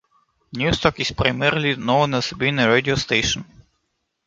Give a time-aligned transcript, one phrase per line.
[0.57, 3.45] Newstalk is primarily known as being a Radio station.